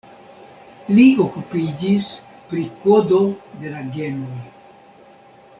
[0.99, 2.09] Li okupiĝis
[2.53, 3.21] pri kodo
[3.61, 4.43] de la genoj.